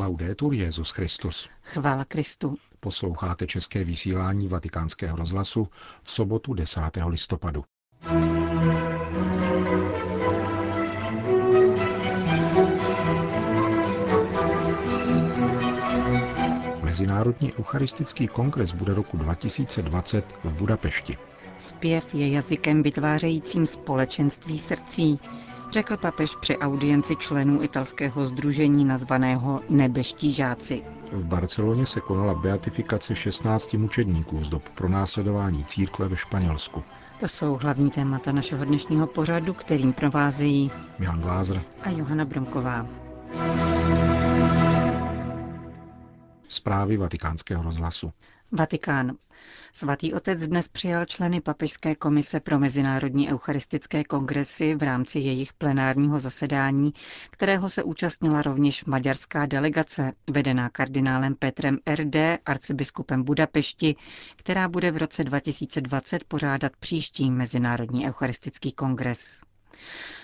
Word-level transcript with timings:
Laudetur 0.00 0.54
Jezus 0.54 0.90
Christus. 0.90 1.48
Chvála 1.62 2.04
Kristu. 2.04 2.56
Posloucháte 2.80 3.46
české 3.46 3.84
vysílání 3.84 4.48
Vatikánského 4.48 5.16
rozhlasu 5.16 5.68
v 6.02 6.10
sobotu 6.10 6.54
10. 6.54 6.80
listopadu. 7.06 7.64
Mezinárodní 16.82 17.52
eucharistický 17.52 18.28
kongres 18.28 18.72
bude 18.72 18.94
roku 18.94 19.16
2020 19.16 20.24
v 20.44 20.54
Budapešti. 20.54 21.18
Zpěv 21.58 22.14
je 22.14 22.28
jazykem 22.28 22.82
vytvářejícím 22.82 23.66
společenství 23.66 24.58
srdcí, 24.58 25.18
řekl 25.70 25.96
papež 25.96 26.36
při 26.36 26.58
audienci 26.58 27.16
členů 27.16 27.62
italského 27.62 28.26
združení 28.26 28.84
nazvaného 28.84 29.60
Nebeští 29.68 30.30
žáci. 30.30 30.82
V 31.12 31.24
Barceloně 31.26 31.86
se 31.86 32.00
konala 32.00 32.34
beatifikace 32.34 33.14
16 33.14 33.74
mučedníků 33.74 34.42
z 34.44 34.48
dob 34.48 34.68
pronásledování 34.68 35.64
církve 35.64 36.08
ve 36.08 36.16
Španělsku. 36.16 36.84
To 37.20 37.28
jsou 37.28 37.58
hlavní 37.62 37.90
témata 37.90 38.32
našeho 38.32 38.64
dnešního 38.64 39.06
pořadu, 39.06 39.54
kterým 39.54 39.92
provázejí 39.92 40.70
Milan 40.98 41.20
Glázer 41.20 41.62
a 41.82 41.90
Johana 41.90 42.24
Bromková. 42.24 42.86
Zprávy 46.48 46.96
vatikánského 46.96 47.62
rozhlasu. 47.62 48.12
Vatikán. 48.52 49.16
Svatý 49.72 50.14
otec 50.14 50.46
dnes 50.46 50.68
přijal 50.68 51.04
členy 51.04 51.40
Papežské 51.40 51.94
komise 51.94 52.40
pro 52.40 52.58
mezinárodní 52.58 53.32
eucharistické 53.32 54.04
kongresy 54.04 54.74
v 54.74 54.82
rámci 54.82 55.18
jejich 55.18 55.52
plenárního 55.52 56.20
zasedání, 56.20 56.92
kterého 57.30 57.68
se 57.70 57.82
účastnila 57.82 58.42
rovněž 58.42 58.84
maďarská 58.84 59.46
delegace, 59.46 60.12
vedená 60.30 60.68
kardinálem 60.68 61.34
Petrem 61.34 61.78
RD, 61.94 62.16
arcibiskupem 62.46 63.22
Budapešti, 63.22 63.96
která 64.36 64.68
bude 64.68 64.90
v 64.90 64.96
roce 64.96 65.24
2020 65.24 66.24
pořádat 66.24 66.72
příští 66.76 67.30
mezinárodní 67.30 68.06
eucharistický 68.08 68.72
kongres. 68.72 69.40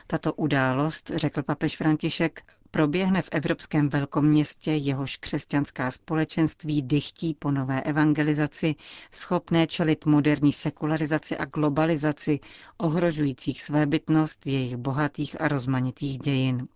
Tato 0.06 0.34
událost, 0.34 1.10
řekl 1.14 1.42
papež 1.42 1.76
František, 1.76 2.42
proběhne 2.70 3.22
v 3.22 3.28
evropském 3.32 3.88
velkoměstě, 3.88 4.70
jehož 4.72 5.16
křesťanská 5.16 5.90
společenství 5.90 6.82
dychtí 6.82 7.34
po 7.38 7.50
nové 7.50 7.82
evangelizaci, 7.82 8.74
schopné 9.12 9.66
čelit 9.66 10.06
moderní 10.06 10.52
sekularizaci 10.52 11.36
a 11.38 11.44
globalizaci, 11.44 12.40
ohrožujících 12.78 13.62
svébytnost 13.62 14.46
jejich 14.46 14.76
bohatých 14.76 15.40
a 15.40 15.48
rozmanitých 15.48 16.18
dějin. 16.18 16.68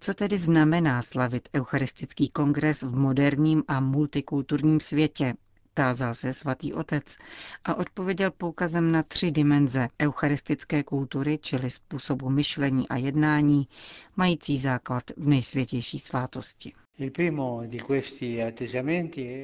Co 0.00 0.14
tedy 0.14 0.38
znamená 0.38 1.02
slavit 1.02 1.48
Eucharistický 1.54 2.28
kongres 2.28 2.82
v 2.82 2.98
moderním 3.00 3.62
a 3.68 3.80
multikulturním 3.80 4.80
světě? 4.80 5.34
Tázal 5.74 6.14
se 6.14 6.32
svatý 6.32 6.74
otec 6.74 7.16
a 7.64 7.74
odpověděl 7.74 8.30
poukazem 8.30 8.92
na 8.92 9.02
tři 9.02 9.30
dimenze 9.30 9.88
eucharistické 10.00 10.82
kultury, 10.82 11.38
čili 11.42 11.70
způsobu 11.70 12.30
myšlení 12.30 12.88
a 12.88 12.96
jednání, 12.96 13.68
mající 14.16 14.58
základ 14.58 15.02
v 15.16 15.28
nejsvětější 15.28 15.98
svátosti. 15.98 16.72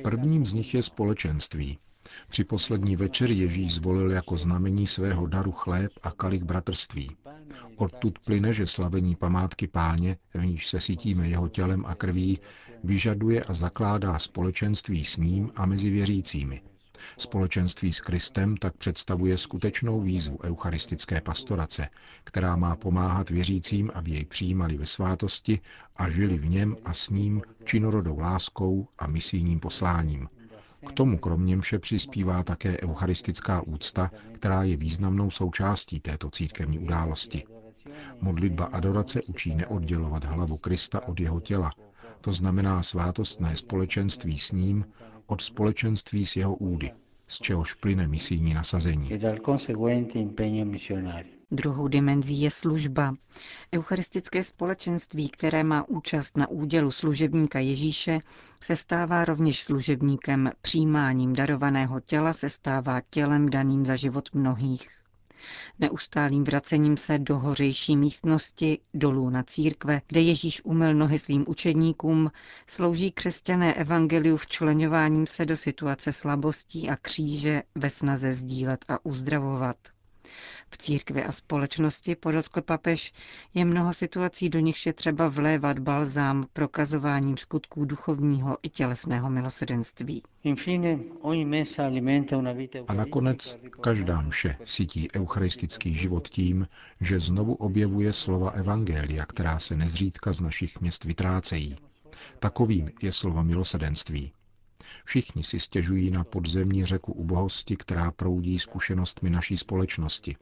Prvním 0.03 0.47
z 0.47 0.53
nich 0.53 0.75
je 0.75 0.83
společenství. 0.83 1.79
Při 2.29 2.45
poslední 2.45 2.97
večer 2.97 3.33
Ježíš 3.33 3.75
zvolil 3.75 4.11
jako 4.11 4.37
znamení 4.37 4.87
svého 4.87 5.27
daru 5.27 5.53
chléb 5.53 5.93
a 6.03 6.11
kalich 6.11 6.43
bratrství. 6.45 7.17
Odtud 7.77 8.19
plyne, 8.19 8.53
že 8.53 8.67
slavení 8.67 9.17
památky 9.17 9.67
páně, 9.67 10.17
v 10.35 10.45
níž 10.47 10.69
se 10.69 10.81
cítíme 10.81 11.29
jeho 11.29 11.49
tělem 11.49 11.87
a 11.87 11.95
krví, 11.95 12.39
vyžaduje 12.85 13.45
a 13.45 13.53
zakládá 13.53 14.19
společenství 14.19 15.05
s 15.05 15.17
ním 15.17 15.51
a 15.57 15.67
mezi 15.67 15.91
věřícími. 15.91 16.63
Společenství 17.19 17.93
s 17.93 18.01
Kristem 18.01 18.57
tak 18.57 18.77
představuje 18.77 19.39
skutečnou 19.39 20.01
výzvu 20.01 20.39
eucharistické 20.45 21.21
pastorace, 21.21 21.89
která 22.25 22.57
má 22.57 22.77
pomáhat 22.77 23.31
věřícím, 23.31 23.91
aby 23.95 24.11
jej 24.11 24.25
přijímali 24.25 24.77
ve 24.77 24.87
svátosti 24.87 25.61
a 25.97 26.11
žili 26.11 26.39
v 26.39 26.49
něm 26.49 26.77
a 26.85 26.95
s 26.95 27.11
ním 27.11 27.43
činorodou 27.65 28.19
láskou 28.19 28.89
a 28.99 29.07
misijním 29.07 29.61
posláním. 29.61 30.29
K 30.87 30.93
tomu 30.93 31.19
kromě 31.19 31.57
mše 31.57 31.79
přispívá 31.79 32.43
také 32.43 32.77
eucharistická 32.83 33.63
úcta, 33.63 34.11
která 34.33 34.63
je 34.63 34.77
významnou 34.77 35.31
součástí 35.31 36.01
této 36.01 36.31
církevní 36.31 36.79
události. 36.79 37.45
Modlitba 38.21 38.65
adorace 38.65 39.23
učí 39.23 39.55
neoddělovat 39.55 40.25
hlavu 40.25 40.57
Krista 40.57 41.09
od 41.09 41.21
jeho 41.21 41.41
těla, 41.41 41.71
to 42.21 42.33
znamená 42.33 42.83
svátostné 42.83 43.57
společenství 43.57 44.39
s 44.39 44.53
ním 44.53 44.85
od 45.27 45.41
společenství 45.41 46.27
s 46.27 46.37
jeho 46.37 46.55
údy, 46.55 46.91
z 47.27 47.39
čehož 47.39 47.75
plyne 47.75 48.09
misijní 48.09 48.55
nasazení. 48.55 49.11
Druhou 51.51 51.89
dimenzí 51.89 52.41
je 52.41 52.51
služba. 52.51 53.15
Eucharistické 53.75 54.43
společenství, 54.43 55.29
které 55.29 55.65
má 55.65 55.89
účast 55.89 56.37
na 56.37 56.49
údělu 56.49 56.91
služebníka 56.91 57.59
Ježíše, 57.59 58.21
se 58.63 58.77
stává 58.77 59.25
rovněž 59.25 59.63
služebníkem. 59.63 60.51
Přijímáním 60.63 61.33
darovaného 61.33 62.01
těla 62.01 62.33
se 62.33 62.49
stává 62.49 63.01
tělem 63.11 63.49
daným 63.49 63.87
za 63.87 63.97
život 63.97 64.29
mnohých. 64.35 64.89
Neustálým 65.79 66.45
vracením 66.45 66.97
se 66.97 67.19
do 67.19 67.39
hořejší 67.39 67.97
místnosti, 67.97 68.79
dolů 68.95 69.31
na 69.31 69.43
církve, 69.43 70.03
kde 70.09 70.21
Ježíš 70.21 70.65
umyl 70.65 70.95
nohy 70.95 71.19
svým 71.19 71.45
učedníkům, 71.49 72.31
slouží 72.67 73.11
křesťané 73.11 73.75
evangeliu 73.75 74.37
včleňováním 74.37 75.27
se 75.27 75.47
do 75.47 75.57
situace 75.57 76.13
slabostí 76.13 76.91
a 76.91 76.97
kříže 76.97 77.63
ve 77.75 77.91
snaze 77.91 78.33
sdílet 78.33 78.85
a 78.89 79.07
uzdravovat. 79.07 79.77
V 80.71 80.79
církvi 80.79 81.25
a 81.25 81.33
společnosti, 81.33 82.15
podotkl 82.17 82.63
papež, 82.63 83.13
je 83.55 83.65
mnoho 83.65 83.93
situací, 83.93 84.49
do 84.49 84.59
nichž 84.61 84.87
je 84.87 84.93
třeba 84.93 85.29
vlévat 85.29 85.79
balzám 85.79 86.45
prokazováním 86.53 87.37
skutků 87.37 87.85
duchovního 87.85 88.59
i 88.63 88.69
tělesného 88.69 89.31
milosedenství. 89.31 90.23
A 92.89 92.95
nakonec 92.95 93.59
každá 93.81 94.21
mše 94.21 94.57
sytí 94.65 95.09
eucharistický 95.17 95.95
život 95.95 96.29
tím, 96.29 96.69
že 97.01 97.21
znovu 97.21 97.55
objevuje 97.55 98.13
slova 98.13 98.51
Evangelia, 98.51 99.27
která 99.27 99.59
se 99.59 99.77
nezřídka 99.77 100.33
z 100.33 100.41
našich 100.41 100.81
měst 100.81 101.05
vytrácejí. 101.05 101.77
Takovým 102.39 102.91
je 103.03 103.13
slovo 103.13 103.45
milosedenství. 103.45 104.33
Všichni 105.05 105.45
si 105.45 105.61
stěžují 105.61 106.11
na 106.11 106.25
podzemní 106.25 106.85
řeku 106.85 107.13
ubohosti, 107.13 107.77
která 107.77 108.11
proudí 108.11 108.59
zkušenostmi 108.59 109.31
naší 109.31 109.57
společnosti. 109.57 110.37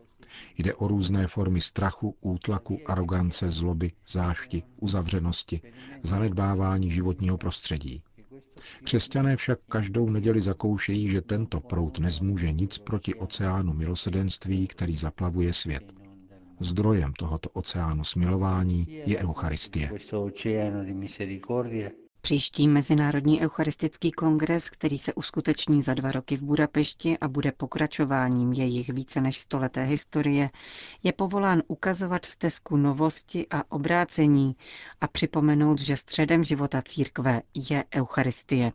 Jde 0.59 0.75
o 0.75 0.89
různé 0.89 1.27
formy 1.27 1.61
strachu, 1.61 2.17
útlaku, 2.21 2.79
arogance, 2.87 3.51
zloby, 3.51 3.93
zášti, 4.09 4.63
uzavřenosti, 4.81 5.61
zanedbávání 6.03 6.91
životního 6.91 7.39
prostředí. 7.39 8.03
Křesťané 8.85 9.37
však 9.37 9.59
každou 9.69 10.11
neděli 10.11 10.41
zakoušejí, 10.41 11.09
že 11.09 11.21
tento 11.21 11.61
prout 11.61 11.99
nezmůže 11.99 12.53
nic 12.53 12.79
proti 12.79 13.15
oceánu 13.15 13.73
milosedenství, 13.73 14.67
který 14.67 14.97
zaplavuje 14.97 15.53
svět. 15.53 15.93
Zdrojem 16.61 17.13
tohoto 17.13 17.51
oceánu 17.51 18.05
smilování 18.05 18.87
je 19.07 19.19
Eucharistie. 19.19 19.91
Příští 22.27 22.69
Mezinárodní 22.69 23.41
eucharistický 23.41 24.13
kongres, 24.13 24.71
který 24.71 24.99
se 24.99 25.15
uskuteční 25.15 25.83
za 25.83 25.95
dva 25.95 26.13
roky 26.13 26.37
v 26.37 26.43
Budapešti 26.43 27.19
a 27.19 27.29
bude 27.29 27.53
pokračováním 27.53 28.53
jejich 28.53 28.89
více 28.89 29.21
než 29.21 29.39
stoleté 29.39 29.83
historie, 29.85 30.51
je 31.03 31.13
povolán 31.13 31.63
ukazovat 31.69 32.25
stezku 32.25 32.77
novosti 32.77 33.47
a 33.51 33.73
obrácení 33.73 34.57
a 35.01 35.07
připomenout, 35.09 35.81
že 35.81 35.97
středem 35.97 36.45
života 36.45 36.83
církve 36.83 37.43
je 37.71 37.85
Eucharistie. 37.95 38.73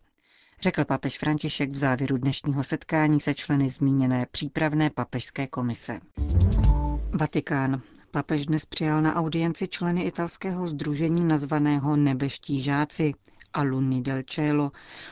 Řekl 0.62 0.86
papež 0.86 1.18
František 1.20 1.72
v 1.72 1.78
závěru 1.78 2.18
dnešního 2.18 2.64
setkání 2.64 3.20
se 3.20 3.34
členy 3.34 3.70
zmíněné 3.70 4.26
přípravné 4.32 4.90
papežské 4.90 5.48
komise. 5.48 6.00
Vatikán. 7.14 7.82
Papež 8.12 8.46
dnes 8.46 8.66
přijal 8.66 9.02
na 9.02 9.16
audienci 9.16 9.68
členy 9.68 10.04
italského 10.04 10.68
združení 10.68 11.26
nazvaného 11.26 11.96
Nebeští 11.96 12.62
žáci, 12.62 13.14
Alunni 13.54 14.02
del 14.02 14.24
Cielo 14.24 14.72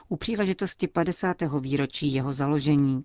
u 0.09 0.15
příležitosti 0.15 0.87
50. 0.87 1.37
výročí 1.59 2.13
jeho 2.13 2.33
založení. 2.33 3.03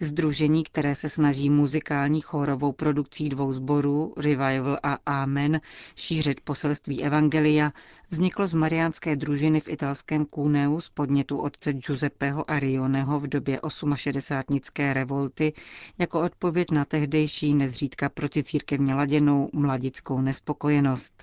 Združení, 0.00 0.64
které 0.64 0.94
se 0.94 1.08
snaží 1.08 1.50
muzikální 1.50 2.20
chórovou 2.20 2.72
produkcí 2.72 3.28
dvou 3.28 3.52
sborů, 3.52 4.14
Revival 4.16 4.78
a 4.82 4.98
Amen, 5.06 5.60
šířit 5.96 6.40
poselství 6.40 7.04
Evangelia, 7.04 7.72
vzniklo 8.10 8.46
z 8.46 8.54
mariánské 8.54 9.16
družiny 9.16 9.60
v 9.60 9.68
italském 9.68 10.26
Cuneu 10.34 10.80
z 10.80 10.88
podnětu 10.88 11.38
otce 11.38 11.72
Giuseppeho 11.72 12.50
Arioneho 12.50 13.20
v 13.20 13.26
době 13.26 13.60
68. 13.94 14.60
revolty 14.92 15.52
jako 15.98 16.20
odpověď 16.20 16.70
na 16.70 16.84
tehdejší 16.84 17.54
nezřídka 17.54 18.08
proticírkevně 18.08 18.94
laděnou 18.94 19.50
mladickou 19.52 20.20
nespokojenost. 20.20 21.22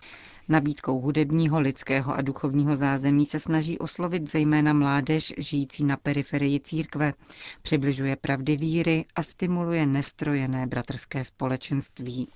Nabídkou 0.49 0.99
hudebního, 0.99 1.59
lidského 1.59 2.15
a 2.15 2.21
duchovního 2.21 2.75
zázemí 2.75 3.25
se 3.25 3.39
snaží 3.39 3.79
oslovit 3.79 4.31
zejména 4.31 4.73
mládež 4.73 5.33
žijící 5.37 5.83
na 5.83 5.97
periferii 5.97 6.59
církve, 6.59 7.13
přibližuje 7.61 8.15
pravdy 8.15 8.57
víry 8.57 9.05
a 9.15 9.23
stimuluje 9.23 9.85
nestrojené 9.85 10.67
bratrské 10.67 11.23
společenství. 11.23 12.27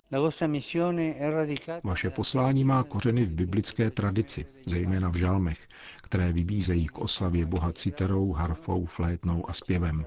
Vaše 1.84 2.10
poslání 2.10 2.64
má 2.64 2.84
kořeny 2.84 3.26
v 3.26 3.34
biblické 3.34 3.92
tradici, 3.92 4.46
zejména 4.66 5.10
v 5.10 5.16
žalmech, 5.16 5.68
které 6.04 6.34
vybízejí 6.34 6.86
k 6.86 7.00
oslavě 7.00 7.46
Boha 7.46 7.74
citerou, 7.74 8.32
harfou, 8.32 8.86
flétnou 8.86 9.50
a 9.50 9.54
zpěvem. 9.54 10.06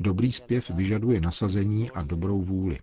Dobrý 0.00 0.32
zpěv 0.32 0.70
vyžaduje 0.70 1.20
nasazení 1.20 1.90
a 1.90 2.02
dobrou 2.02 2.42
vůli. 2.42 2.78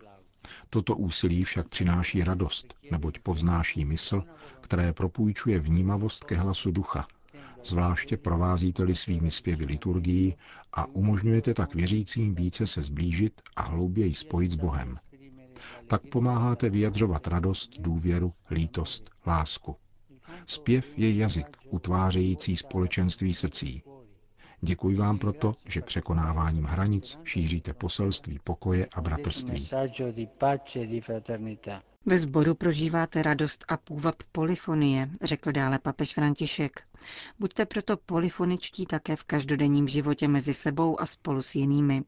Toto 0.69 0.95
úsilí 0.95 1.43
však 1.43 1.67
přináší 1.67 2.23
radost, 2.23 2.75
neboť 2.91 3.19
povznáší 3.19 3.85
mysl, 3.85 4.23
které 4.61 4.93
propůjčuje 4.93 5.59
vnímavost 5.59 6.23
ke 6.23 6.35
hlasu 6.35 6.71
ducha, 6.71 7.07
zvláště 7.63 8.17
provázíte-li 8.17 8.95
svými 8.95 9.31
zpěvy 9.31 9.65
liturgii 9.65 10.35
a 10.73 10.85
umožňujete 10.85 11.53
tak 11.53 11.75
věřícím 11.75 12.35
více 12.35 12.67
se 12.67 12.81
zblížit 12.81 13.41
a 13.55 13.61
hlouběji 13.61 14.13
spojit 14.13 14.51
s 14.51 14.55
Bohem. 14.55 14.97
Tak 15.87 16.01
pomáháte 16.11 16.69
vyjadřovat 16.69 17.27
radost, 17.27 17.71
důvěru, 17.79 18.33
lítost, 18.51 19.09
lásku. 19.27 19.75
Zpěv 20.45 20.97
je 20.97 21.15
jazyk, 21.15 21.57
utvářející 21.69 22.57
společenství 22.57 23.33
srdcí. 23.33 23.83
Děkuji 24.65 24.95
vám 24.95 25.17
proto, 25.19 25.53
že 25.65 25.81
překonáváním 25.81 26.63
hranic 26.63 27.19
šíříte 27.23 27.73
poselství 27.73 28.39
pokoje 28.43 28.87
a 28.93 29.01
bratrství. 29.01 29.69
Ve 32.05 32.17
sboru 32.17 32.55
prožíváte 32.55 33.21
radost 33.23 33.65
a 33.67 33.77
půvab 33.77 34.15
polifonie, 34.31 35.09
řekl 35.21 35.51
dále 35.51 35.79
papež 35.79 36.13
František. 36.13 36.81
Buďte 37.39 37.65
proto 37.65 37.97
polifoničtí 37.97 38.85
také 38.85 39.15
v 39.15 39.23
každodenním 39.23 39.87
životě 39.87 40.27
mezi 40.27 40.53
sebou 40.53 41.01
a 41.01 41.05
spolu 41.05 41.41
s 41.41 41.55
jinými. 41.55 42.03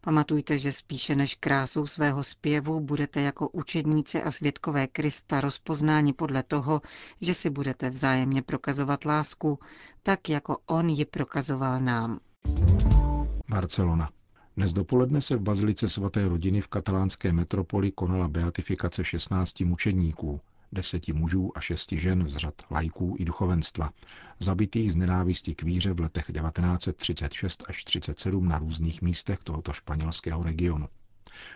Pamatujte, 0.00 0.58
že 0.58 0.72
spíše 0.72 1.14
než 1.14 1.34
krásou 1.34 1.86
svého 1.86 2.24
zpěvu 2.24 2.80
budete 2.80 3.20
jako 3.20 3.48
učedníci 3.48 4.22
a 4.22 4.30
svědkové 4.30 4.86
Krista 4.86 5.40
rozpoznáni 5.40 6.12
podle 6.12 6.42
toho, 6.42 6.82
že 7.20 7.34
si 7.34 7.50
budete 7.50 7.90
vzájemně 7.90 8.42
prokazovat 8.42 9.04
lásku, 9.04 9.58
tak 10.02 10.28
jako 10.28 10.58
on 10.66 10.88
ji 10.88 11.04
prokazoval 11.04 11.80
nám. 11.80 12.18
Barcelona. 13.48 14.10
Dnes 14.56 14.72
dopoledne 14.72 15.20
se 15.20 15.36
v 15.36 15.40
Bazilice 15.40 15.88
svaté 15.88 16.28
rodiny 16.28 16.60
v 16.60 16.68
katalánské 16.68 17.32
metropoli 17.32 17.92
konala 17.92 18.28
beatifikace 18.28 19.04
16 19.04 19.60
mučedníků, 19.60 20.40
deseti 20.72 21.12
mužů 21.12 21.52
a 21.54 21.60
šesti 21.60 22.00
žen 22.00 22.28
z 22.28 22.36
řad 22.36 22.54
lajků 22.70 23.16
i 23.18 23.24
duchovenstva, 23.24 23.90
zabitých 24.38 24.92
z 24.92 24.96
nenávisti 24.96 25.54
k 25.54 25.62
víře 25.62 25.92
v 25.92 26.00
letech 26.00 26.24
1936 26.24 27.64
až 27.68 27.84
37 27.84 28.48
na 28.48 28.58
různých 28.58 29.02
místech 29.02 29.38
tohoto 29.38 29.72
španělského 29.72 30.42
regionu. 30.42 30.88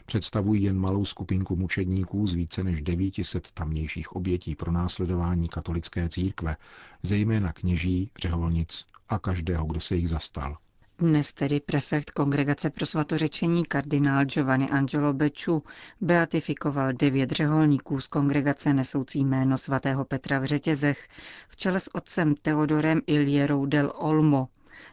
Představují 0.06 0.62
jen 0.62 0.78
malou 0.78 1.04
skupinku 1.04 1.56
mučedníků 1.56 2.26
z 2.26 2.34
více 2.34 2.64
než 2.64 2.82
900 2.82 3.52
tamnějších 3.52 4.12
obětí 4.12 4.54
pro 4.54 4.72
následování 4.72 5.48
katolické 5.48 6.08
církve, 6.08 6.56
zejména 7.02 7.52
kněží, 7.52 8.10
řeholnic 8.18 8.84
a 9.08 9.18
každého, 9.18 9.66
kdo 9.66 9.80
se 9.80 9.96
jich 9.96 10.08
zastal. 10.08 10.56
Dnes 10.98 11.32
tedy 11.34 11.60
prefekt 11.60 12.10
Kongregace 12.10 12.70
pro 12.70 12.86
svatořečení 12.86 13.64
kardinál 13.64 14.24
Giovanni 14.24 14.70
Angelo 14.70 15.12
Beču 15.12 15.62
beatifikoval 16.00 16.92
devět 16.92 17.30
řeholníků 17.30 18.00
z 18.00 18.06
kongregace 18.06 18.74
nesoucí 18.74 19.24
jméno 19.24 19.58
svatého 19.58 20.04
Petra 20.04 20.38
v 20.38 20.44
řetězech 20.44 21.08
v 21.48 21.56
čele 21.56 21.80
s 21.80 21.94
otcem 21.94 22.34
Teodorem 22.34 23.00
Ilierou 23.06 23.66
del 23.66 23.92
Olmo, 23.94 24.48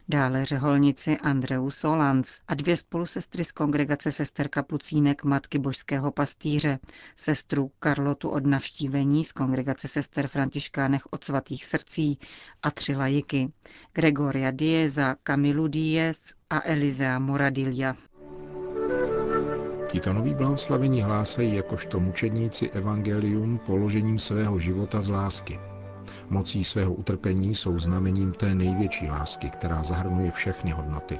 dále 0.08 0.44
řeholnici 0.44 1.18
Andreu 1.18 1.70
Solans 1.70 2.40
a 2.48 2.54
dvě 2.54 2.76
spolusestry 2.76 3.44
z 3.44 3.52
kongregace 3.52 4.12
sester 4.12 4.48
Kapucínek 4.48 5.24
Matky 5.24 5.58
Božského 5.58 6.10
pastýře, 6.10 6.78
sestru 7.16 7.70
Karlotu 7.78 8.28
od 8.28 8.46
navštívení 8.46 9.24
z 9.24 9.32
kongregace 9.32 9.88
sester 9.88 10.26
Františkánech 10.26 11.02
od 11.10 11.24
svatých 11.24 11.64
srdcí 11.64 12.18
a 12.62 12.70
tři 12.70 12.96
lajiky, 12.96 13.52
Gregoria 13.92 14.50
Dieza, 14.50 15.16
Kamilu 15.22 15.68
Diez 15.68 16.34
a 16.50 16.62
Elizea 16.64 17.18
Moradilia. 17.18 17.96
Tito 19.90 20.12
noví 20.12 20.34
blahoslavení 20.34 21.02
hlásají 21.02 21.54
jakožto 21.54 22.00
mučedníci 22.00 22.70
evangelium 22.70 23.58
položením 23.58 24.18
svého 24.18 24.58
života 24.58 25.00
z 25.00 25.08
lásky– 25.08 25.58
Mocí 26.28 26.64
svého 26.64 26.94
utrpení 26.94 27.54
jsou 27.54 27.78
znamením 27.78 28.32
té 28.32 28.54
největší 28.54 29.08
lásky, 29.08 29.50
která 29.50 29.82
zahrnuje 29.82 30.30
všechny 30.30 30.70
hodnoty. 30.70 31.18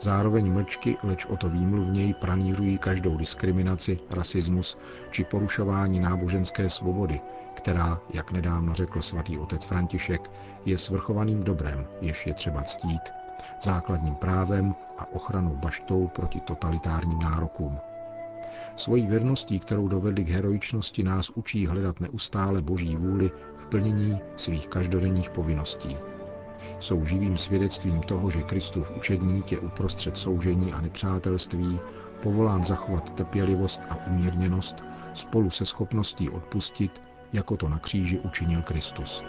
Zároveň 0.00 0.52
mlčky, 0.52 0.96
leč 1.02 1.26
o 1.26 1.36
to 1.36 1.48
výmluvněji 1.48 2.14
pranířují 2.14 2.78
každou 2.78 3.16
diskriminaci, 3.16 3.98
rasismus 4.10 4.78
či 5.10 5.24
porušování 5.24 6.00
náboženské 6.00 6.70
svobody, 6.70 7.20
která, 7.54 8.00
jak 8.14 8.32
nedávno 8.32 8.74
řekl 8.74 9.02
svatý 9.02 9.38
otec 9.38 9.64
František, 9.64 10.30
je 10.64 10.78
svrchovaným 10.78 11.44
dobrem, 11.44 11.86
jež 12.00 12.26
je 12.26 12.34
třeba 12.34 12.62
ctít, 12.62 13.02
základním 13.62 14.14
právem 14.14 14.74
a 14.98 15.12
ochranou 15.12 15.56
baštou 15.56 16.08
proti 16.08 16.40
totalitárním 16.40 17.18
nárokům. 17.18 17.78
Svojí 18.76 19.06
věrností, 19.06 19.58
kterou 19.58 19.88
dovedli 19.88 20.24
k 20.24 20.28
heroičnosti, 20.28 21.02
nás 21.02 21.30
učí 21.30 21.66
hledat 21.66 22.00
neustále 22.00 22.62
boží 22.62 22.96
vůli 22.96 23.30
v 23.56 23.66
plnění 23.66 24.18
svých 24.36 24.68
každodenních 24.68 25.30
povinností. 25.30 25.96
Jsou 26.80 27.04
živým 27.04 27.36
svědectvím 27.36 28.00
toho, 28.00 28.30
že 28.30 28.42
Kristův 28.42 28.90
učedník 28.96 29.52
je 29.52 29.58
uprostřed 29.58 30.16
soužení 30.16 30.72
a 30.72 30.80
nepřátelství, 30.80 31.80
povolán 32.22 32.64
zachovat 32.64 33.10
trpělivost 33.10 33.82
a 33.90 34.06
umírněnost 34.06 34.84
spolu 35.14 35.50
se 35.50 35.66
schopností 35.66 36.30
odpustit, 36.30 37.02
jako 37.32 37.56
to 37.56 37.68
na 37.68 37.78
kříži 37.78 38.18
učinil 38.18 38.62
Kristus. 38.62 39.22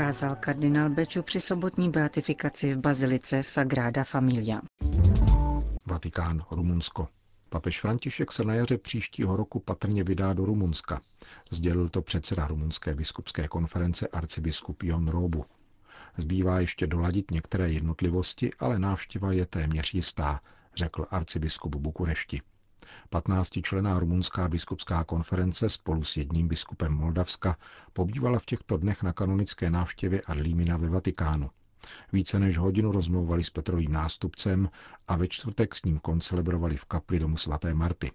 Kázal 0.00 0.36
kardinál 0.36 0.90
Beču 0.90 1.22
při 1.22 1.40
sobotní 1.40 1.90
beatifikaci 1.90 2.74
v 2.74 2.78
bazilice 2.78 3.42
Sagrada 3.42 4.04
Familia. 4.04 4.60
Vatikán, 5.86 6.42
Rumunsko. 6.50 7.08
Papež 7.48 7.80
František 7.80 8.32
se 8.32 8.44
na 8.44 8.54
jaře 8.54 8.78
příštího 8.78 9.36
roku 9.36 9.60
patrně 9.60 10.04
vydá 10.04 10.32
do 10.32 10.44
Rumunska. 10.44 11.00
Sdělil 11.50 11.88
to 11.88 12.02
předseda 12.02 12.46
rumunské 12.46 12.94
biskupské 12.94 13.48
konference 13.48 14.08
arcibiskup 14.08 14.82
Jon 14.82 15.08
Robu. 15.08 15.44
Zbývá 16.16 16.60
ještě 16.60 16.86
doladit 16.86 17.30
některé 17.30 17.72
jednotlivosti, 17.72 18.50
ale 18.58 18.78
návštěva 18.78 19.32
je 19.32 19.46
téměř 19.46 19.94
jistá, 19.94 20.40
řekl 20.76 21.06
arcibiskup 21.10 21.74
Bukurešti. 21.76 22.40
15 23.10 23.50
člená 23.62 23.98
rumunská 23.98 24.48
biskupská 24.48 25.04
konference 25.04 25.68
spolu 25.68 26.04
s 26.04 26.16
jedním 26.16 26.48
biskupem 26.48 26.92
Moldavska 26.92 27.56
pobývala 27.92 28.38
v 28.38 28.46
těchto 28.46 28.76
dnech 28.76 29.02
na 29.02 29.12
kanonické 29.12 29.70
návštěvě 29.70 30.20
Arlímina 30.20 30.76
ve 30.76 30.88
Vatikánu. 30.88 31.50
Více 32.12 32.38
než 32.38 32.58
hodinu 32.58 32.92
rozmlouvali 32.92 33.44
s 33.44 33.50
Petrovým 33.50 33.92
nástupcem 33.92 34.70
a 35.08 35.16
ve 35.16 35.28
čtvrtek 35.28 35.74
s 35.74 35.82
ním 35.82 35.98
koncelebrovali 35.98 36.76
v 36.76 36.84
kapli 36.84 37.18
domu 37.18 37.36
svaté 37.36 37.74
Marty. 37.74 38.12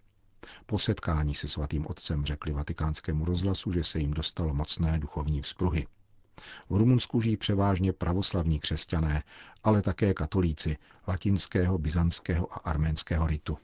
Po 0.65 0.77
setkání 0.77 1.36
se 1.36 1.48
svatým 1.48 1.88
otcem 1.88 2.25
řekli 2.25 2.51
vatikánskému 2.53 3.25
rozhlasu, 3.25 3.72
že 3.72 3.84
se 3.84 4.00
jim 4.00 4.12
dostalo 4.12 4.53
mocné 4.53 5.00
duchovní 5.00 5.41
vzpruhy. 5.41 5.88
V 6.70 6.75
Rumunsku 6.77 7.22
žijí 7.22 7.38
převážně 7.38 7.94
pravoslavní 7.94 8.60
křesťané, 8.60 9.24
ale 9.63 9.82
také 9.82 10.13
katolíci 10.13 10.77
latinského, 11.08 11.77
byzantského 11.77 12.53
a 12.53 12.55
arménského 12.55 13.27
ritu. 13.27 13.58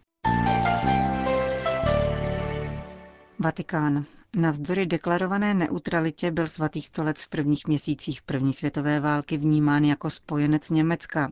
Vatikán. 3.43 4.05
Navzdory 4.35 4.85
deklarované 4.85 5.53
neutralitě 5.53 6.31
byl 6.31 6.47
svatý 6.47 6.81
stolec 6.81 7.21
v 7.21 7.29
prvních 7.29 7.67
měsících 7.67 8.21
první 8.21 8.53
světové 8.53 8.99
války 8.99 9.37
vnímán 9.37 9.83
jako 9.83 10.09
spojenec 10.09 10.69
Německa. 10.69 11.31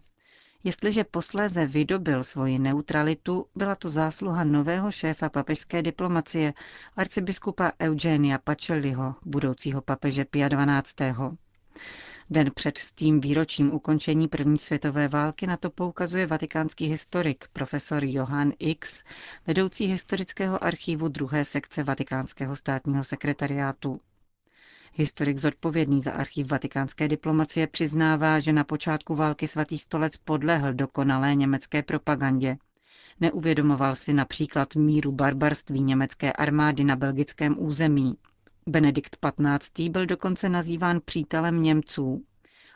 Jestliže 0.63 1.03
posléze 1.03 1.65
vydobil 1.65 2.23
svoji 2.23 2.59
neutralitu, 2.59 3.45
byla 3.55 3.75
to 3.75 3.89
zásluha 3.89 4.43
nového 4.43 4.91
šéfa 4.91 5.29
papežské 5.29 5.81
diplomacie, 5.81 6.53
arcibiskupa 6.95 7.71
Eugenia 7.81 8.37
Pacelliho, 8.37 9.15
budoucího 9.25 9.81
papeže 9.81 10.25
Pia 10.25 10.49
XII. 10.49 11.13
Den 12.31 12.51
před 12.55 12.77
stým 12.77 13.19
výročím 13.21 13.73
ukončení 13.73 14.27
první 14.27 14.57
světové 14.57 15.07
války 15.07 15.47
na 15.47 15.57
to 15.57 15.69
poukazuje 15.69 16.25
vatikánský 16.27 16.85
historik 16.85 17.45
profesor 17.53 18.03
Johann 18.03 18.53
X, 18.59 19.03
vedoucí 19.47 19.85
historického 19.85 20.63
archivu 20.63 21.07
druhé 21.07 21.45
sekce 21.45 21.83
vatikánského 21.83 22.55
státního 22.55 23.03
sekretariátu. 23.03 24.01
Historik 24.93 25.37
zodpovědný 25.37 26.01
za 26.01 26.11
archiv 26.11 26.47
vatikánské 26.51 27.07
diplomacie 27.07 27.67
přiznává, 27.67 28.39
že 28.39 28.53
na 28.53 28.63
počátku 28.63 29.15
války 29.15 29.47
svatý 29.47 29.77
stolec 29.77 30.17
podlehl 30.17 30.73
dokonalé 30.73 31.35
německé 31.35 31.83
propagandě. 31.83 32.57
Neuvědomoval 33.19 33.95
si 33.95 34.13
například 34.13 34.75
míru 34.75 35.11
barbarství 35.11 35.81
německé 35.81 36.33
armády 36.33 36.83
na 36.83 36.95
belgickém 36.95 37.55
území. 37.59 38.15
Benedikt 38.69 39.17
XV. 39.17 39.79
byl 39.89 40.05
dokonce 40.05 40.49
nazýván 40.49 40.99
přítelem 41.05 41.61
Němců. 41.61 42.25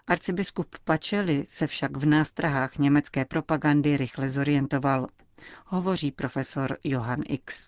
Arcibiskup 0.07 0.75
Pacelli 0.83 1.43
se 1.47 1.67
však 1.67 1.97
v 1.97 2.05
nástrahách 2.05 2.77
německé 2.77 3.25
propagandy 3.25 3.97
rychle 3.97 4.29
zorientoval. 4.29 5.07
Hovoří 5.65 6.12
profesor 6.12 6.77
Johann 6.83 7.23
X. 7.27 7.67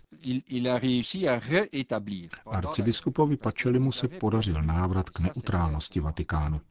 Arcibiskupovi 2.46 3.38
Pačelimu 3.38 3.92
se 3.92 4.08
podařil 4.08 4.62
návrat 4.62 5.10
k 5.10 5.20
neutrálnosti 5.20 6.00
Vatikánu. 6.00 6.62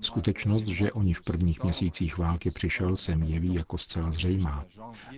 Skutečnost, 0.00 0.66
že 0.66 0.92
o 0.92 1.02
ní 1.02 1.14
v 1.14 1.22
prvních 1.22 1.62
měsících 1.62 2.18
války 2.18 2.50
přišel, 2.50 2.96
se 2.96 3.12
jeví 3.12 3.54
jako 3.54 3.78
zcela 3.78 4.12
zřejmá. 4.12 4.64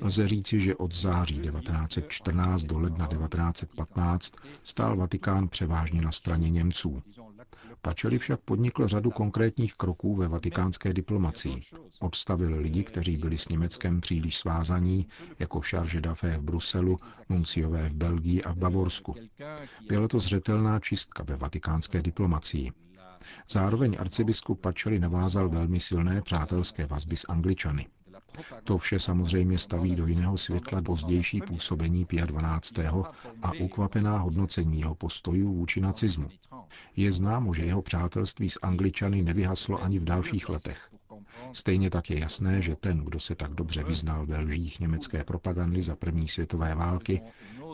Lze 0.01 0.27
říci, 0.27 0.61
že 0.61 0.77
od 0.77 0.95
září 0.95 1.39
1914 1.39 2.63
do 2.63 2.79
ledna 2.79 3.07
1915 3.07 4.33
stál 4.63 4.97
Vatikán 4.97 5.49
převážně 5.49 6.03
na 6.03 6.13
straně 6.13 6.51
Němců. 6.51 7.03
Pačeli 7.83 8.19
však 8.19 8.41
podnikl 8.41 8.89
řadu 8.89 9.11
konkrétních 9.11 9.75
kroků 9.75 10.17
ve 10.17 10.29
vatikánské 10.29 10.93
diplomacii. 10.93 11.61
Odstavil 12.01 12.57
lidi, 12.61 12.83
kteří 12.83 13.17
byli 13.17 13.39
s 13.39 13.49
Německem 13.49 14.01
příliš 14.01 14.37
svázaní, 14.37 15.07
jako 15.39 15.61
Charge 15.61 16.01
d'affaires 16.01 16.41
v 16.41 16.45
Bruselu, 16.45 16.99
nunciové 17.29 17.89
v 17.89 17.95
Belgii 17.95 18.43
a 18.43 18.53
v 18.53 18.57
Bavorsku. 18.57 19.15
Byla 19.89 20.09
to 20.09 20.21
zřetelná 20.21 20.81
čistka 20.81 21.23
ve 21.23 21.37
vatikánské 21.37 22.03
diplomacii. 22.03 22.73
Zároveň 23.51 23.97
arcibiskup 24.01 24.61
Pačeli 24.61 24.99
navázal 24.99 25.49
velmi 25.49 25.81
silné 25.81 26.23
přátelské 26.23 26.87
vazby 26.87 27.17
s 27.17 27.25
Angličany. 27.29 27.87
To 28.65 28.79
vše 28.79 28.99
samozřejmě 28.99 29.59
staví 29.59 29.97
do 29.97 30.07
jiného 30.07 30.39
světla 30.39 30.83
pozdější 30.83 31.41
působení 31.41 32.05
Pia 32.05 32.27
12. 32.27 32.79
a 33.43 33.53
ukvapená 33.61 34.19
hodnocení 34.19 34.81
jeho 34.81 34.95
postojů 34.95 35.55
vůči 35.55 35.81
nacismu. 35.81 36.29
Je 36.97 37.13
známo, 37.13 37.55
že 37.55 37.65
jeho 37.65 37.83
přátelství 37.83 38.51
s 38.51 38.59
Angličany 38.63 39.23
nevyhaslo 39.23 39.83
ani 39.83 39.99
v 39.99 40.05
dalších 40.05 40.49
letech. 40.49 40.91
Stejně 41.53 41.91
tak 41.91 42.11
je 42.11 42.19
jasné, 42.21 42.63
že 42.63 42.77
ten, 42.77 42.99
kdo 42.99 43.21
se 43.21 43.35
tak 43.35 43.55
dobře 43.55 43.85
vyznal 43.85 44.27
ve 44.27 44.39
lžích 44.39 44.81
německé 44.81 45.25
propagandy 45.25 45.83
za 45.83 45.97
první 45.97 46.29
světové 46.29 46.75
války, 46.75 47.23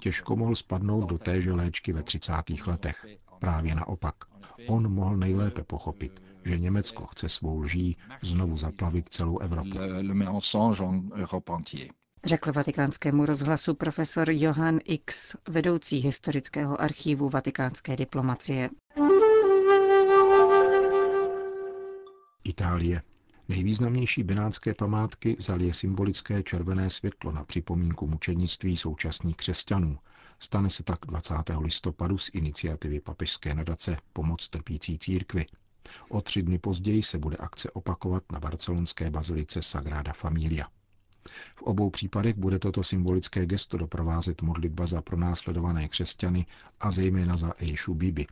těžko 0.03 0.37
mohl 0.37 0.57
spadnout 0.57 1.09
do 1.09 1.19
téže 1.19 1.53
léčky 1.53 1.93
ve 1.93 2.03
30. 2.03 2.33
letech. 2.67 3.07
Právě 3.43 3.75
naopak. 3.75 4.15
On 4.69 4.93
mohl 4.93 5.17
nejlépe 5.17 5.63
pochopit, 5.65 6.23
že 6.45 6.59
Německo 6.59 7.07
chce 7.07 7.29
svou 7.29 7.59
lží 7.59 7.97
znovu 8.23 8.57
zaplavit 8.57 9.09
celou 9.09 9.39
Evropu. 9.39 9.79
Řekl 12.25 12.53
vatikánskému 12.53 13.27
rozhlasu 13.27 13.75
profesor 13.75 14.31
Johann 14.31 14.79
X, 14.85 15.37
vedoucí 15.49 15.99
historického 15.99 16.81
archívu 16.81 17.29
vatikánské 17.29 17.97
diplomacie. 17.97 18.71
Itálie. 22.45 23.03
Nejvýznamnější 23.49 24.23
benátské 24.23 24.75
památky 24.75 25.37
zalije 25.39 25.75
symbolické 25.75 26.43
červené 26.43 26.91
světlo 26.91 27.33
na 27.33 27.45
připomínku 27.45 28.07
mučednictví 28.07 28.77
současných 28.77 29.37
křesťanů. 29.37 29.99
Stane 30.39 30.71
se 30.71 30.83
tak 30.83 30.99
20. 31.07 31.35
listopadu 31.61 32.19
z 32.19 32.31
iniciativy 32.33 33.01
papežské 33.01 33.55
nadace 33.55 33.97
Pomoc 34.13 34.49
trpící 34.49 34.99
církvy. 34.99 35.47
O 36.09 36.21
tři 36.21 36.43
dny 36.43 36.59
později 36.59 37.03
se 37.03 37.19
bude 37.19 37.37
akce 37.37 37.71
opakovat 37.71 38.23
na 38.33 38.41
barcelonské 38.41 39.11
bazilice 39.11 39.63
Sagrada 39.63 40.13
Familia. 40.13 40.69
V 41.57 41.63
obou 41.63 41.91
případech 41.91 42.37
bude 42.37 42.59
toto 42.59 42.83
symbolické 42.83 43.47
gesto 43.47 43.77
doprovázet 43.77 44.43
modlitba 44.43 44.87
za 44.87 45.03
pronásledované 45.03 45.89
křesťany 45.89 46.47
a 46.81 46.91
zejména 46.91 47.37
za 47.37 47.53
Ejšu 47.59 47.95
Bibi. 47.95 48.27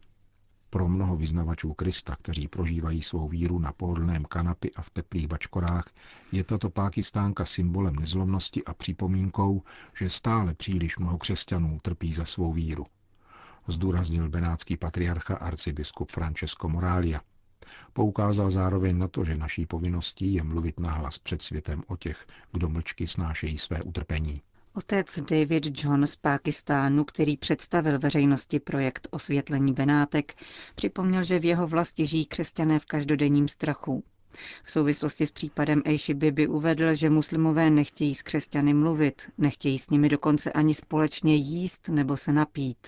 Pro 0.70 0.88
mnoho 0.88 1.16
vyznavačů 1.16 1.74
Krista, 1.74 2.16
kteří 2.16 2.48
prožívají 2.48 3.02
svou 3.02 3.28
víru 3.28 3.58
na 3.58 3.72
pohodlném 3.72 4.24
kanapy 4.24 4.70
a 4.74 4.82
v 4.82 4.90
teplých 4.90 5.28
bačkorách, 5.28 5.90
je 6.32 6.44
tato 6.44 6.70
pákistánka 6.70 7.44
symbolem 7.44 7.96
nezlomnosti 7.96 8.64
a 8.64 8.74
připomínkou, 8.74 9.62
že 9.98 10.10
stále 10.10 10.54
příliš 10.54 10.98
mnoho 10.98 11.18
křesťanů 11.18 11.78
trpí 11.82 12.12
za 12.12 12.24
svou 12.24 12.52
víru. 12.52 12.86
Zdůraznil 13.68 14.28
benátský 14.28 14.76
patriarcha 14.76 15.36
arcibiskup 15.36 16.10
Francesco 16.10 16.68
Moralia. 16.68 17.20
Poukázal 17.92 18.50
zároveň 18.50 18.98
na 18.98 19.08
to, 19.08 19.24
že 19.24 19.36
naší 19.36 19.66
povinností 19.66 20.34
je 20.34 20.42
mluvit 20.42 20.80
nahlas 20.80 21.18
před 21.18 21.42
světem 21.42 21.82
o 21.86 21.96
těch, 21.96 22.26
kdo 22.52 22.68
mlčky 22.68 23.06
snášejí 23.06 23.58
své 23.58 23.82
utrpení. 23.82 24.42
Otec 24.74 25.20
David 25.20 25.84
John 25.84 26.06
z 26.06 26.16
Pákistánu, 26.16 27.04
který 27.04 27.36
představil 27.36 27.98
veřejnosti 27.98 28.60
projekt 28.60 29.08
osvětlení 29.10 29.72
Benátek, 29.72 30.34
připomněl, 30.74 31.22
že 31.22 31.38
v 31.38 31.44
jeho 31.44 31.66
vlasti 31.66 32.06
žijí 32.06 32.26
křesťané 32.26 32.78
v 32.78 32.86
každodenním 32.86 33.48
strachu. 33.48 34.04
V 34.64 34.70
souvislosti 34.70 35.26
s 35.26 35.30
případem 35.30 35.82
Ejši 35.84 36.14
Bibi 36.14 36.46
uvedl, 36.48 36.94
že 36.94 37.10
muslimové 37.10 37.70
nechtějí 37.70 38.14
s 38.14 38.22
křesťany 38.22 38.74
mluvit, 38.74 39.22
nechtějí 39.38 39.78
s 39.78 39.90
nimi 39.90 40.08
dokonce 40.08 40.52
ani 40.52 40.74
společně 40.74 41.34
jíst 41.34 41.88
nebo 41.88 42.16
se 42.16 42.32
napít. 42.32 42.86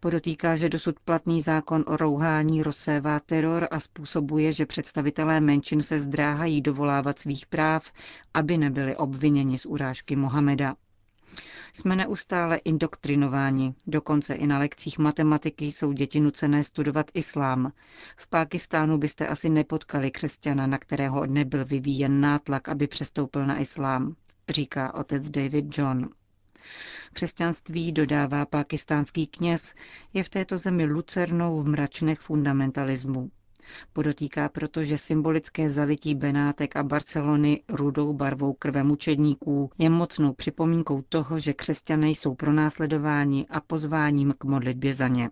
Podotýká, 0.00 0.56
že 0.56 0.68
dosud 0.68 1.00
platný 1.00 1.42
zákon 1.42 1.84
o 1.86 1.96
rouhání 1.96 2.62
rozsévá 2.62 3.20
teror 3.20 3.68
a 3.70 3.80
způsobuje, 3.80 4.52
že 4.52 4.66
představitelé 4.66 5.40
menšin 5.40 5.82
se 5.82 5.98
zdráhají 5.98 6.60
dovolávat 6.60 7.18
svých 7.18 7.46
práv, 7.46 7.92
aby 8.34 8.58
nebyli 8.58 8.96
obviněni 8.96 9.58
z 9.58 9.66
urážky 9.66 10.16
Mohameda. 10.16 10.74
Jsme 11.72 11.96
neustále 11.96 12.56
indoktrinováni, 12.56 13.74
dokonce 13.86 14.34
i 14.34 14.46
na 14.46 14.58
lekcích 14.58 14.98
matematiky 14.98 15.64
jsou 15.64 15.92
děti 15.92 16.20
nucené 16.20 16.64
studovat 16.64 17.10
islám. 17.14 17.72
V 18.16 18.26
Pákistánu 18.26 18.98
byste 18.98 19.26
asi 19.26 19.48
nepotkali 19.50 20.10
křesťana, 20.10 20.66
na 20.66 20.78
kterého 20.78 21.26
nebyl 21.26 21.64
vyvíjen 21.64 22.20
nátlak, 22.20 22.68
aby 22.68 22.86
přestoupil 22.86 23.46
na 23.46 23.58
islám, 23.58 24.14
říká 24.48 24.94
otec 24.94 25.30
David 25.30 25.78
John. 25.78 26.08
Křesťanství, 27.12 27.92
dodává 27.92 28.46
pakistánský 28.46 29.26
kněz, 29.26 29.74
je 30.12 30.22
v 30.24 30.28
této 30.28 30.58
zemi 30.58 30.84
lucernou 30.84 31.62
v 31.62 31.68
mračnech 31.68 32.20
fundamentalismu. 32.20 33.30
Podotýká 33.92 34.48
proto, 34.48 34.84
že 34.84 34.98
symbolické 34.98 35.70
zalití 35.70 36.14
Benátek 36.14 36.76
a 36.76 36.82
Barcelony 36.82 37.62
rudou 37.68 38.12
barvou 38.12 38.52
krve 38.52 38.82
mučedníků 38.82 39.70
je 39.78 39.90
mocnou 39.90 40.32
připomínkou 40.32 41.02
toho, 41.08 41.38
že 41.38 41.52
křesťané 41.52 42.08
jsou 42.10 42.34
pronásledováni 42.34 43.46
a 43.50 43.60
pozváním 43.60 44.34
k 44.38 44.44
modlitbě 44.44 44.92
za 44.92 45.08
ně. 45.08 45.30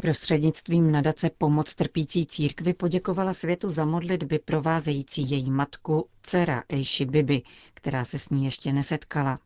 Prostřednictvím 0.00 0.92
nadace 0.92 1.30
Pomoc 1.38 1.74
trpící 1.74 2.26
církvi 2.26 2.72
poděkovala 2.74 3.32
světu 3.32 3.70
za 3.70 3.84
modlitby 3.84 4.38
provázející 4.38 5.30
její 5.30 5.50
matku, 5.50 6.06
dcera 6.22 6.62
Ejši 6.68 7.04
Bibi, 7.04 7.42
která 7.74 8.04
se 8.04 8.18
s 8.18 8.30
ní 8.30 8.44
ještě 8.44 8.72
nesetkala. 8.72 9.38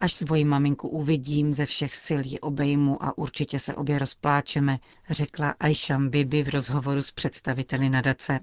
Až 0.00 0.12
svoji 0.12 0.44
maminku 0.44 0.88
uvidím, 0.88 1.52
ze 1.52 1.66
všech 1.66 1.96
sil 2.06 2.20
ji 2.24 2.40
obejmu 2.40 3.04
a 3.04 3.18
určitě 3.18 3.58
se 3.58 3.74
obě 3.74 3.98
rozpláčeme, 3.98 4.78
řekla 5.10 5.54
Aisham 5.60 6.08
Bibi 6.10 6.42
v 6.42 6.48
rozhovoru 6.48 7.02
s 7.02 7.12
představiteli 7.12 7.90
nadace. 7.90 8.40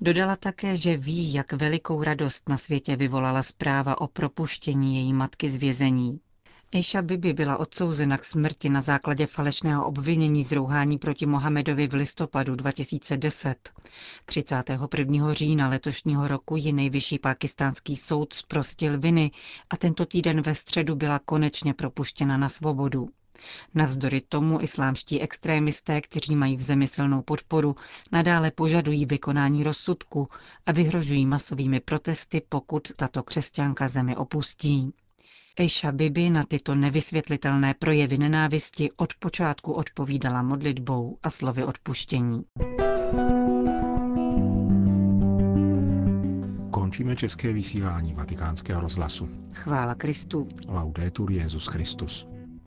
Dodala 0.00 0.36
také, 0.36 0.76
že 0.76 0.96
ví, 0.96 1.32
jak 1.32 1.52
velikou 1.52 2.02
radost 2.02 2.48
na 2.48 2.56
světě 2.56 2.96
vyvolala 2.96 3.42
zpráva 3.42 4.00
o 4.00 4.06
propuštění 4.06 4.96
její 4.96 5.12
matky 5.12 5.48
z 5.48 5.56
vězení. 5.56 6.20
Eša 6.72 7.02
Bibi 7.02 7.32
byla 7.32 7.56
odsouzena 7.56 8.18
k 8.18 8.24
smrti 8.24 8.68
na 8.68 8.80
základě 8.80 9.26
falešného 9.26 9.86
obvinění 9.86 10.42
z 10.42 10.52
rouhání 10.52 10.98
proti 10.98 11.26
Mohamedovi 11.26 11.88
v 11.88 11.94
listopadu 11.94 12.54
2010. 12.56 13.72
31. 14.24 15.32
října 15.32 15.68
letošního 15.68 16.28
roku 16.28 16.56
ji 16.56 16.72
nejvyšší 16.72 17.18
pakistánský 17.18 17.96
soud 17.96 18.32
zprostil 18.32 18.98
viny 19.00 19.30
a 19.70 19.76
tento 19.76 20.06
týden 20.06 20.40
ve 20.40 20.54
středu 20.54 20.94
byla 20.96 21.18
konečně 21.18 21.74
propuštěna 21.74 22.36
na 22.36 22.48
svobodu. 22.48 23.08
Navzdory 23.74 24.20
tomu 24.20 24.60
islámští 24.62 25.20
extrémisté, 25.20 26.00
kteří 26.00 26.36
mají 26.36 26.56
v 26.56 26.62
zemi 26.62 26.86
silnou 26.86 27.22
podporu, 27.22 27.76
nadále 28.12 28.50
požadují 28.50 29.06
vykonání 29.06 29.62
rozsudku 29.62 30.28
a 30.66 30.72
vyhrožují 30.72 31.26
masovými 31.26 31.80
protesty, 31.80 32.42
pokud 32.48 32.88
tato 32.96 33.22
křesťanka 33.22 33.88
zemi 33.88 34.16
opustí. 34.16 34.92
Ejša 35.56 35.92
Bibi 35.92 36.30
na 36.30 36.42
tyto 36.42 36.74
nevysvětlitelné 36.74 37.74
projevy 37.74 38.18
nenávisti 38.18 38.90
od 38.96 39.14
počátku 39.18 39.72
odpovídala 39.72 40.42
modlitbou 40.42 41.18
a 41.22 41.30
slovy 41.30 41.64
odpuštění. 41.64 42.42
Končíme 46.70 47.16
české 47.16 47.52
vysílání 47.52 48.14
vatikánského 48.14 48.80
rozhlasu. 48.80 49.28
Chvála 49.52 49.94
Kristu. 49.94 50.48
Laudetur 50.68 51.32
Jezus 51.32 51.66
Christus. 51.66 52.26